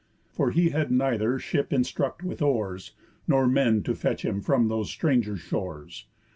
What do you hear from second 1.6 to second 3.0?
instruct with oars,